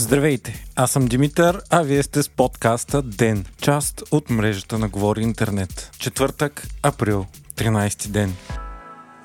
Здравейте, 0.00 0.64
аз 0.76 0.90
съм 0.90 1.06
Димитър, 1.06 1.60
а 1.70 1.82
вие 1.82 2.02
сте 2.02 2.22
с 2.22 2.28
подкаста 2.28 3.02
ДЕН, 3.02 3.44
част 3.62 4.02
от 4.10 4.30
мрежата 4.30 4.78
на 4.78 4.88
Говори 4.88 5.22
Интернет. 5.22 5.90
Четвъртък, 5.98 6.66
април, 6.82 7.26
13 7.56 8.08
ден. 8.08 8.34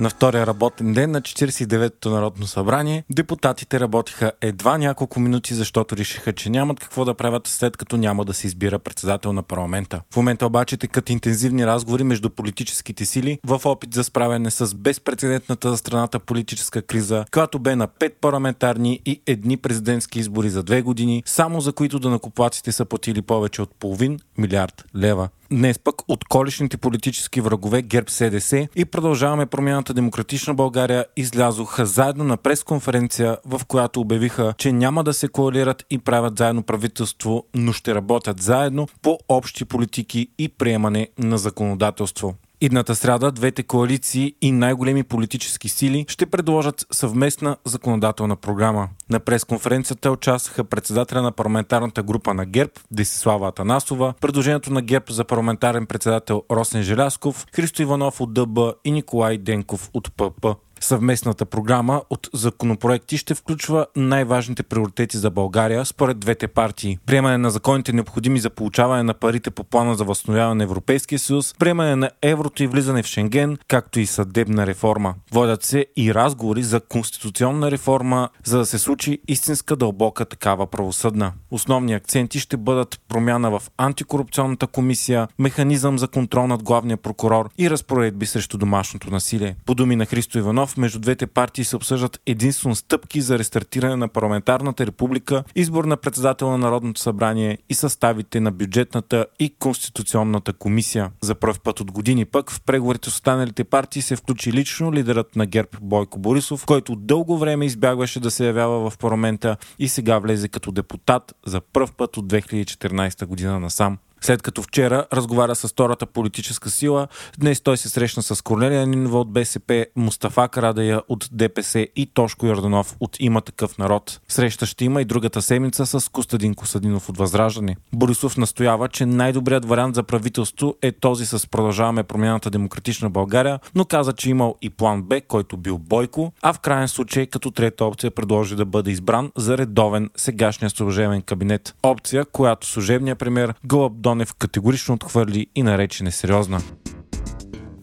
На 0.00 0.10
втория 0.10 0.46
работен 0.46 0.92
ден 0.92 1.10
на 1.10 1.22
49-то 1.22 2.10
Народно 2.10 2.46
събрание 2.46 3.04
депутатите 3.10 3.80
работиха 3.80 4.32
едва 4.40 4.78
няколко 4.78 5.20
минути, 5.20 5.54
защото 5.54 5.96
решиха, 5.96 6.32
че 6.32 6.50
нямат 6.50 6.80
какво 6.80 7.04
да 7.04 7.14
правят 7.14 7.46
след 7.46 7.76
като 7.76 7.96
няма 7.96 8.24
да 8.24 8.34
се 8.34 8.46
избира 8.46 8.78
председател 8.78 9.32
на 9.32 9.42
парламента. 9.42 10.00
В 10.10 10.16
момента 10.16 10.46
обаче 10.46 10.76
текат 10.76 11.10
интензивни 11.10 11.66
разговори 11.66 12.04
между 12.04 12.30
политическите 12.30 13.04
сили 13.04 13.38
в 13.46 13.60
опит 13.64 13.94
за 13.94 14.04
справяне 14.04 14.50
с 14.50 14.74
безпредседентната 14.74 15.70
за 15.70 15.76
страната 15.76 16.18
политическа 16.18 16.82
криза, 16.82 17.24
която 17.32 17.58
бе 17.58 17.76
на 17.76 17.88
5 17.88 18.12
парламентарни 18.20 19.00
и 19.06 19.22
едни 19.26 19.56
президентски 19.56 20.18
избори 20.18 20.50
за 20.50 20.62
две 20.62 20.82
години, 20.82 21.22
само 21.26 21.60
за 21.60 21.72
които 21.72 21.98
да 21.98 22.10
накоплаците 22.10 22.72
са 22.72 22.84
платили 22.84 23.22
повече 23.22 23.62
от 23.62 23.74
половин 23.74 24.18
милиард 24.38 24.84
лева. 24.96 25.28
Днес 25.50 25.78
пък 25.78 25.94
от 26.08 26.24
колишните 26.24 26.76
политически 26.76 27.40
врагове 27.40 27.82
ГЕРБ 27.82 28.10
СДС 28.10 28.68
и 28.76 28.84
продължаваме 28.84 29.46
промяната 29.46 29.94
Демократична 29.94 30.54
България 30.54 31.04
излязоха 31.16 31.86
заедно 31.86 32.24
на 32.24 32.36
пресконференция, 32.36 33.38
в 33.44 33.60
която 33.68 34.00
обявиха, 34.00 34.54
че 34.58 34.72
няма 34.72 35.04
да 35.04 35.14
се 35.14 35.28
коалират 35.28 35.86
и 35.90 35.98
правят 35.98 36.38
заедно 36.38 36.62
правителство, 36.62 37.44
но 37.54 37.72
ще 37.72 37.94
работят 37.94 38.42
заедно 38.42 38.88
по 39.02 39.18
общи 39.28 39.64
политики 39.64 40.28
и 40.38 40.48
приемане 40.48 41.08
на 41.18 41.38
законодателство. 41.38 42.34
Идната 42.60 42.94
сряда 42.94 43.32
двете 43.32 43.62
коалиции 43.62 44.34
и 44.40 44.52
най-големи 44.52 45.02
политически 45.02 45.68
сили 45.68 46.04
ще 46.08 46.26
предложат 46.26 46.86
съвместна 46.92 47.56
законодателна 47.64 48.36
програма. 48.36 48.88
На 49.10 49.20
пресконференцията 49.20 50.10
участваха 50.10 50.64
председателя 50.64 51.22
на 51.22 51.32
парламентарната 51.32 52.02
група 52.02 52.34
на 52.34 52.46
ГЕРБ 52.46 52.70
Десислава 52.90 53.48
Атанасова, 53.48 54.14
предложението 54.20 54.72
на 54.72 54.82
ГЕРБ 54.82 55.04
за 55.10 55.24
парламентарен 55.24 55.86
председател 55.86 56.42
Росен 56.50 56.82
Желясков, 56.82 57.46
Христо 57.52 57.82
Иванов 57.82 58.20
от 58.20 58.34
ДБ 58.34 58.58
и 58.84 58.90
Николай 58.90 59.38
Денков 59.38 59.90
от 59.94 60.12
ПП. 60.16 60.46
Съвместната 60.80 61.44
програма 61.44 62.02
от 62.10 62.28
законопроекти 62.34 63.16
ще 63.16 63.34
включва 63.34 63.86
най-важните 63.96 64.62
приоритети 64.62 65.16
за 65.16 65.30
България 65.30 65.84
според 65.84 66.18
двете 66.18 66.48
партии. 66.48 66.98
Приемане 67.06 67.38
на 67.38 67.50
законите 67.50 67.92
необходими 67.92 68.40
за 68.40 68.50
получаване 68.50 69.02
на 69.02 69.14
парите 69.14 69.50
по 69.50 69.64
плана 69.64 69.94
за 69.94 70.04
възстановяване 70.04 70.58
на 70.58 70.64
Европейския 70.64 71.18
съюз, 71.18 71.54
приемане 71.58 71.96
на 71.96 72.10
еврото 72.22 72.62
и 72.62 72.66
влизане 72.66 73.02
в 73.02 73.06
Шенген, 73.06 73.58
както 73.68 74.00
и 74.00 74.06
съдебна 74.06 74.66
реформа. 74.66 75.14
Водят 75.32 75.62
се 75.64 75.86
и 75.96 76.14
разговори 76.14 76.62
за 76.62 76.80
конституционна 76.80 77.70
реформа, 77.70 78.28
за 78.44 78.58
да 78.58 78.66
се 78.66 78.78
случи 78.78 79.18
истинска 79.28 79.76
дълбока 79.76 80.24
такава 80.24 80.66
правосъдна. 80.66 81.32
Основни 81.50 81.94
акценти 81.94 82.40
ще 82.40 82.56
бъдат 82.56 83.00
промяна 83.08 83.50
в 83.50 83.62
антикорупционната 83.76 84.66
комисия, 84.66 85.28
механизъм 85.38 85.98
за 85.98 86.08
контрол 86.08 86.46
над 86.46 86.62
главния 86.62 86.96
прокурор 86.96 87.50
и 87.58 87.70
разпоредби 87.70 88.26
срещу 88.26 88.58
домашното 88.58 89.10
насилие. 89.10 89.56
По 89.66 89.74
думи 89.74 89.96
на 89.96 90.06
Христо 90.06 90.38
Иванов, 90.38 90.67
Иванов 90.68 90.76
между 90.76 90.98
двете 90.98 91.26
партии 91.26 91.64
се 91.64 91.76
обсъждат 91.76 92.20
единствено 92.26 92.74
стъпки 92.74 93.20
за 93.20 93.38
рестартиране 93.38 93.96
на 93.96 94.08
парламентарната 94.08 94.86
република, 94.86 95.44
избор 95.54 95.84
на 95.84 95.96
председател 95.96 96.50
на 96.50 96.58
Народното 96.58 97.00
събрание 97.00 97.58
и 97.68 97.74
съставите 97.74 98.40
на 98.40 98.52
бюджетната 98.52 99.26
и 99.38 99.54
конституционната 99.58 100.52
комисия. 100.52 101.10
За 101.20 101.34
първ 101.34 101.58
път 101.64 101.80
от 101.80 101.92
години 101.92 102.24
пък 102.24 102.50
в 102.50 102.60
преговорите 102.60 103.10
с 103.10 103.12
останалите 103.12 103.64
партии 103.64 104.02
се 104.02 104.16
включи 104.16 104.52
лично 104.52 104.92
лидерът 104.92 105.36
на 105.36 105.46
ГЕРБ 105.46 105.68
Бойко 105.80 106.18
Борисов, 106.18 106.66
който 106.66 106.96
дълго 106.96 107.38
време 107.38 107.66
избягваше 107.66 108.20
да 108.20 108.30
се 108.30 108.46
явява 108.46 108.90
в 108.90 108.98
парламента 108.98 109.56
и 109.78 109.88
сега 109.88 110.18
влезе 110.18 110.48
като 110.48 110.72
депутат 110.72 111.34
за 111.46 111.60
първ 111.60 111.92
път 111.96 112.16
от 112.16 112.26
2014 112.26 113.26
година 113.26 113.60
насам. 113.60 113.98
След 114.20 114.42
като 114.42 114.62
вчера 114.62 115.06
разговаря 115.12 115.54
с 115.54 115.68
втората 115.68 116.06
политическа 116.06 116.70
сила, 116.70 117.08
днес 117.38 117.60
той 117.60 117.76
се 117.76 117.88
срещна 117.88 118.22
с 118.22 118.42
Корнелия 118.42 118.86
Нинова 118.86 119.20
от 119.20 119.32
БСП, 119.32 119.86
Мустафа 119.96 120.48
Карадая 120.48 121.02
от 121.08 121.28
ДПС 121.32 121.86
и 121.96 122.06
Тошко 122.14 122.46
Йорданов 122.46 122.96
от 123.00 123.16
Има 123.20 123.40
такъв 123.40 123.78
народ. 123.78 124.20
Среща 124.28 124.66
ще 124.66 124.84
има 124.84 125.02
и 125.02 125.04
другата 125.04 125.42
седмица 125.42 125.86
с 125.86 126.10
Костадин 126.12 126.54
Костадинов 126.54 127.08
от 127.08 127.18
Възраждане. 127.18 127.76
Борисов 127.92 128.36
настоява, 128.36 128.88
че 128.88 129.06
най-добрият 129.06 129.64
вариант 129.64 129.94
за 129.94 130.02
правителство 130.02 130.74
е 130.82 130.92
този 130.92 131.26
с 131.26 131.50
продължаваме 131.50 132.02
промяната 132.02 132.50
Демократична 132.50 133.10
България, 133.10 133.60
но 133.74 133.84
каза, 133.84 134.12
че 134.12 134.30
имал 134.30 134.54
и 134.62 134.70
план 134.70 135.02
Б, 135.02 135.20
който 135.20 135.56
бил 135.56 135.78
Бойко, 135.78 136.32
а 136.42 136.52
в 136.52 136.60
крайен 136.60 136.88
случай 136.88 137.26
като 137.26 137.50
трета 137.50 137.84
опция 137.84 138.10
предложи 138.10 138.56
да 138.56 138.64
бъде 138.64 138.90
избран 138.90 139.30
за 139.36 139.58
редовен 139.58 140.10
сегашния 140.16 140.70
служебен 140.70 141.22
кабинет. 141.22 141.74
Опция, 141.82 142.24
която 142.24 142.66
служебният 142.66 143.18
премьер 143.18 143.54
Гълъб 143.66 143.92
Донев 144.08 144.34
категорично 144.34 144.94
отхвърли 144.94 145.46
и 145.54 145.62
нарече 145.62 146.04
несериозна. 146.04 146.60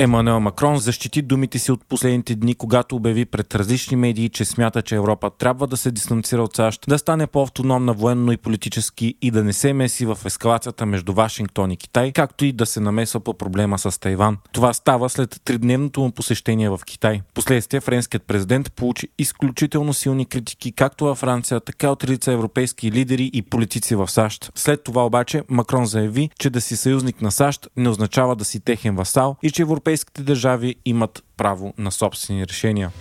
Емануел 0.00 0.40
Макрон 0.40 0.78
защити 0.78 1.22
думите 1.22 1.58
си 1.58 1.72
от 1.72 1.84
последните 1.88 2.34
дни, 2.34 2.54
когато 2.54 2.96
обяви 2.96 3.24
пред 3.24 3.54
различни 3.54 3.96
медии, 3.96 4.28
че 4.28 4.44
смята, 4.44 4.82
че 4.82 4.94
Европа 4.94 5.30
трябва 5.38 5.66
да 5.66 5.76
се 5.76 5.90
дистанцира 5.90 6.42
от 6.42 6.56
САЩ, 6.56 6.84
да 6.88 6.98
стане 6.98 7.26
по-автономна 7.26 7.92
военно 7.92 8.32
и 8.32 8.36
политически 8.36 9.14
и 9.22 9.30
да 9.30 9.44
не 9.44 9.52
се 9.52 9.72
меси 9.72 10.06
в 10.06 10.18
ескалацията 10.24 10.86
между 10.86 11.12
Вашингтон 11.12 11.70
и 11.70 11.76
Китай, 11.76 12.12
както 12.12 12.44
и 12.44 12.52
да 12.52 12.66
се 12.66 12.80
намесва 12.80 13.20
по 13.20 13.34
проблема 13.34 13.78
с 13.78 14.00
Тайван. 14.00 14.38
Това 14.52 14.72
става 14.72 15.08
след 15.10 15.40
тридневното 15.44 16.00
му 16.00 16.10
посещение 16.10 16.70
в 16.70 16.80
Китай. 16.86 17.20
Последствие 17.34 17.80
френският 17.80 18.22
президент 18.22 18.72
получи 18.72 19.08
изключително 19.18 19.94
силни 19.94 20.26
критики 20.26 20.72
както 20.72 21.04
във 21.04 21.18
Франция, 21.18 21.60
така 21.60 21.90
от 21.90 22.04
редица 22.04 22.32
европейски 22.32 22.92
лидери 22.92 23.30
и 23.32 23.42
политици 23.42 23.94
в 23.94 24.08
САЩ. 24.08 24.52
След 24.54 24.84
това 24.84 25.06
обаче 25.06 25.42
Макрон 25.48 25.86
заяви, 25.86 26.30
че 26.38 26.50
да 26.50 26.60
си 26.60 26.76
съюзник 26.76 27.22
на 27.22 27.30
САЩ 27.30 27.68
не 27.76 27.88
означава 27.88 28.36
да 28.36 28.44
си 28.44 28.60
техен 28.60 28.96
васал 28.96 29.36
и 29.42 29.50
че 29.50 29.62
европейски 29.62 29.89
европейските 29.90 30.22
държави 30.22 30.76
имат 30.84 31.24
право 31.36 31.74
на 31.78 31.92
собствени 31.92 32.46
решения 32.46 32.92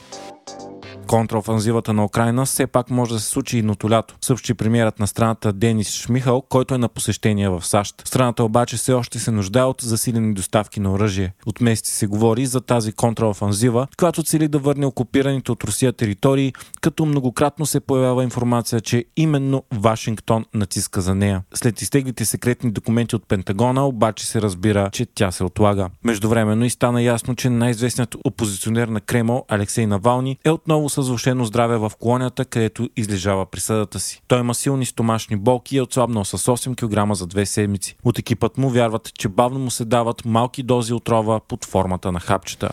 контраофанзивата 1.10 1.94
на 1.94 2.06
Украина 2.06 2.46
все 2.46 2.68
пак 2.68 2.90
може 2.90 3.14
да 3.14 3.20
се 3.20 3.30
случи 3.30 3.58
едното 3.58 3.90
лято, 3.90 4.16
съобщи 4.22 4.54
премиерът 4.54 5.00
на 5.00 5.08
страната 5.08 5.54
Денис 5.54 5.94
Шмихал, 5.94 6.42
който 6.42 6.76
е 6.76 6.78
на 6.78 6.90
посещение 6.90 7.50
в 7.50 7.66
САЩ. 7.66 8.02
Страната 8.06 8.44
обаче 8.44 8.78
все 8.78 8.94
още 8.94 9.20
се 9.20 9.32
нуждае 9.32 9.64
от 9.64 9.82
засилени 9.82 10.34
доставки 10.34 10.80
на 10.80 10.92
оръжие. 10.92 11.34
От 11.46 11.62
месеци 11.62 11.92
се 11.92 12.08
говори 12.08 12.46
за 12.46 12.62
тази 12.62 12.92
контраофанзива, 12.92 13.88
която 13.98 14.24
цели 14.24 14.48
да 14.48 14.60
върне 14.60 14.86
окупираните 14.86 15.52
от 15.52 15.64
Русия 15.64 15.94
територии, 15.94 16.54
като 16.82 17.06
многократно 17.06 17.66
се 17.66 17.80
появява 17.80 18.24
информация, 18.24 18.82
че 18.82 19.06
именно 19.18 19.64
Вашингтон 19.74 20.46
натиска 20.54 21.02
за 21.02 21.16
нея. 21.16 21.44
След 21.54 21.82
изтеглите 21.82 22.26
секретни 22.26 22.72
документи 22.72 23.16
от 23.16 23.28
Пентагона 23.28 23.88
обаче 23.88 24.28
се 24.28 24.42
разбира, 24.42 24.90
че 24.92 25.06
тя 25.06 25.32
се 25.32 25.44
отлага. 25.44 25.90
Междувременно 26.04 26.66
и 26.66 26.70
стана 26.70 27.02
ясно, 27.02 27.36
че 27.36 27.50
най-известният 27.50 28.16
опозиционер 28.26 28.88
на 28.88 29.02
Кремъл, 29.02 29.46
Алексей 29.48 29.88
Навални, 29.88 30.38
е 30.46 30.50
отново 30.50 30.90
с 30.90 30.99
влушено 31.08 31.46
здраве 31.46 31.78
в 31.78 31.92
колонията, 32.00 32.46
където 32.46 32.90
излежава 32.98 33.46
присъдата 33.46 34.00
си. 34.00 34.22
Той 34.28 34.40
има 34.40 34.56
силни 34.56 34.86
стомашни 34.86 35.36
болки 35.36 35.76
и 35.76 35.78
е 35.78 35.82
отслабнал 35.82 36.26
с 36.26 36.38
8 36.38 36.76
кг 36.76 37.16
за 37.16 37.28
две 37.28 37.46
седмици. 37.46 37.96
От 38.04 38.20
екипът 38.20 38.58
му 38.58 38.70
вярват, 38.70 39.14
че 39.14 39.30
бавно 39.30 39.60
му 39.60 39.72
се 39.72 39.86
дават 39.86 40.26
малки 40.26 40.64
дози 40.64 40.94
отрова 40.94 41.40
под 41.40 41.66
формата 41.66 42.12
на 42.12 42.20
хапчета. 42.20 42.70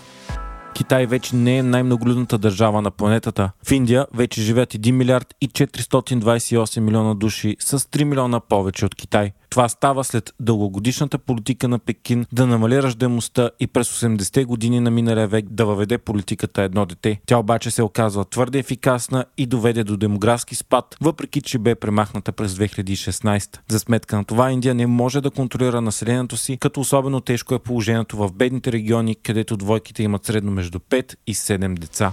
Китай 0.77 1.07
вече 1.07 1.37
не 1.37 1.59
е 1.59 1.63
най-многолюдната 1.63 2.39
държава 2.39 2.83
на 2.83 2.91
планетата. 2.91 3.51
В 3.67 3.73
Индия 3.73 4.07
вече 4.15 4.43
живеят 4.43 4.75
1 4.75 4.91
милиард 4.91 5.35
и 5.41 5.49
428 5.49 6.81
милиона 6.81 7.15
души 7.15 7.57
с 7.61 7.79
3 7.79 8.05
милиона 8.05 8.41
повече 8.41 8.87
от 8.87 8.95
Китай. 8.95 9.33
Това 9.51 9.69
става 9.69 10.05
след 10.05 10.35
дългогодишната 10.41 11.19
политика 11.19 11.69
на 11.69 11.79
Пекин 11.79 12.27
да 12.33 12.47
намали 12.47 12.83
ръждаемостта 12.83 13.51
и 13.61 13.67
през 13.67 14.01
80-те 14.01 14.45
години 14.45 14.81
на 14.81 14.91
миналия 14.91 15.29
век 15.29 15.47
да 15.51 15.67
въведе 15.67 15.99
политиката 15.99 16.63
едно 16.63 16.87
дете. 16.87 17.21
Тя 17.27 17.39
обаче 17.39 17.71
се 17.71 17.83
оказва 17.83 18.25
твърде 18.25 18.59
ефикасна 18.59 19.25
и 19.39 19.47
доведе 19.47 19.85
до 19.85 19.97
демографски 19.97 20.55
спад, 20.55 20.97
въпреки 21.01 21.41
че 21.41 21.59
бе 21.59 21.75
премахната 21.75 22.33
през 22.33 22.55
2016. 22.55 23.59
За 23.69 23.79
сметка 23.79 24.17
на 24.17 24.25
това 24.25 24.51
Индия 24.51 24.75
не 24.75 24.87
може 24.87 25.21
да 25.21 25.31
контролира 25.31 25.81
населението 25.81 26.37
си, 26.37 26.57
като 26.57 26.81
особено 26.81 27.21
тежко 27.21 27.55
е 27.55 27.59
положението 27.59 28.17
в 28.17 28.33
бедните 28.33 28.73
региони, 28.73 29.15
където 29.15 29.57
двойките 29.57 30.03
имат 30.03 30.25
средно 30.25 30.53
между 30.53 30.79
5 30.79 31.15
и 31.27 31.35
7 31.35 31.79
деца. 31.79 32.13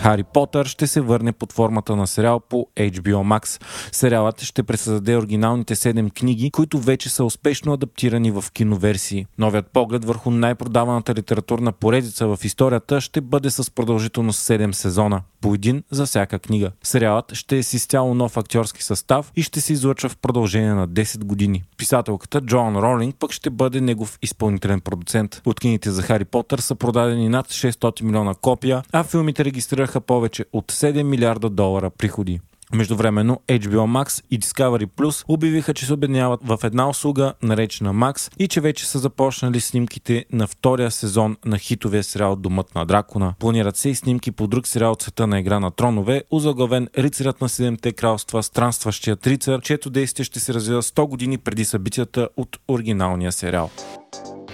Хари 0.00 0.22
Потър 0.22 0.66
ще 0.66 0.86
се 0.86 1.00
върне 1.00 1.32
под 1.32 1.52
формата 1.52 1.96
на 1.96 2.06
сериал 2.06 2.40
по 2.40 2.66
HBO 2.76 3.38
Max. 3.38 3.62
Сериалът 3.92 4.42
ще 4.42 4.62
пресъздаде 4.62 5.16
оригиналните 5.16 5.74
7 5.74 6.12
книги, 6.12 6.50
които 6.50 6.78
вече 6.78 7.08
са 7.08 7.24
успешно 7.24 7.72
адаптирани 7.72 8.30
в 8.30 8.44
киноверсии. 8.52 9.26
Новият 9.38 9.66
поглед 9.72 10.04
върху 10.04 10.30
най-продаваната 10.30 11.14
литературна 11.14 11.72
поредица 11.72 12.26
в 12.26 12.38
историята 12.44 13.00
ще 13.00 13.20
бъде 13.20 13.50
с 13.50 13.70
продължителност 13.70 14.48
7 14.48 14.72
сезона, 14.72 15.22
по 15.40 15.54
един 15.54 15.82
за 15.90 16.06
всяка 16.06 16.38
книга. 16.38 16.70
Сериалът 16.82 17.34
ще 17.34 17.58
е 17.58 17.62
с 17.62 17.74
изцяло 17.74 18.14
нов 18.14 18.36
актьорски 18.36 18.84
състав 18.84 19.32
и 19.36 19.42
ще 19.42 19.60
се 19.60 19.72
излъчва 19.72 20.08
в 20.08 20.16
продължение 20.16 20.74
на 20.74 20.88
10 20.88 21.24
години. 21.24 21.62
Писателката 21.76 22.40
Джоан 22.40 22.76
Ролинг 22.76 23.16
пък 23.18 23.32
ще 23.32 23.50
бъде 23.50 23.80
негов 23.80 24.18
изпълнителен 24.22 24.80
продуцент. 24.80 25.42
От 25.44 25.60
книгите 25.60 25.90
за 25.90 26.02
Хари 26.02 26.24
Потър 26.24 26.58
са 26.58 26.74
продадени 26.74 27.28
над 27.28 27.48
600 27.48 28.02
милиона 28.02 28.34
копия, 28.34 28.82
а 28.92 29.04
филмите 29.04 29.44
регистрираха 29.44 30.00
повече 30.00 30.44
от 30.52 30.72
7 30.72 31.02
милиарда 31.02 31.50
долара 31.50 31.90
приходи. 31.90 32.40
Междувременно 32.74 33.40
HBO 33.48 34.04
Max 34.04 34.24
и 34.30 34.40
Discovery 34.40 34.86
Plus 34.86 35.24
обявиха, 35.28 35.74
че 35.74 35.86
се 35.86 35.92
обединяват 35.92 36.40
в 36.44 36.58
една 36.64 36.88
услуга, 36.88 37.34
наречена 37.42 37.94
Max, 37.94 38.32
и 38.38 38.48
че 38.48 38.60
вече 38.60 38.86
са 38.86 38.98
започнали 38.98 39.60
снимките 39.60 40.24
на 40.32 40.46
втория 40.46 40.90
сезон 40.90 41.36
на 41.44 41.58
хитовия 41.58 42.04
сериал 42.04 42.36
Домът 42.36 42.74
на 42.74 42.86
дракона. 42.86 43.34
Планират 43.38 43.76
се 43.76 43.88
и 43.88 43.94
снимки 43.94 44.30
по 44.30 44.46
друг 44.46 44.66
сериал 44.66 44.92
от 44.92 45.02
света 45.02 45.26
на 45.26 45.40
игра 45.40 45.60
на 45.60 45.70
тронове, 45.70 46.24
озаглавен 46.30 46.88
Рицарят 46.98 47.40
на 47.40 47.48
Седемте 47.48 47.92
кралства, 47.92 48.42
странстващият 48.42 49.26
рицар, 49.26 49.60
чието 49.60 49.90
действие 49.90 50.24
ще 50.24 50.40
се 50.40 50.54
развива 50.54 50.82
100 50.82 51.08
години 51.08 51.38
преди 51.38 51.64
събитията 51.64 52.28
от 52.36 52.58
оригиналния 52.68 53.32
сериал. 53.32 53.70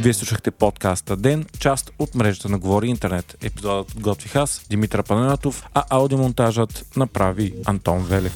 Вие 0.00 0.14
слушахте 0.14 0.50
подкаста 0.50 1.16
Ден, 1.16 1.46
част 1.58 1.90
от 1.98 2.14
мрежата 2.14 2.48
на 2.48 2.58
Говори 2.58 2.88
Интернет. 2.88 3.36
Епизодът 3.42 4.00
готвих 4.00 4.36
аз, 4.36 4.66
Димитър 4.70 5.02
Паненатов, 5.02 5.68
а 5.74 5.84
аудиомонтажът 5.90 6.86
направи 6.96 7.54
Антон 7.64 8.04
velha 8.06 8.30